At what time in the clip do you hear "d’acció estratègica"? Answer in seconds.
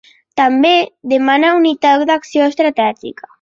2.11-3.29